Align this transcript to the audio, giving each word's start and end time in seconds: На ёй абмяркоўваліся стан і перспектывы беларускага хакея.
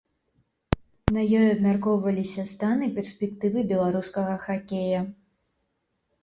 На 1.17 1.25
ёй 1.39 1.47
абмяркоўваліся 1.49 2.45
стан 2.53 2.77
і 2.87 2.89
перспектывы 2.97 3.59
беларускага 3.73 4.33
хакея. 4.49 5.05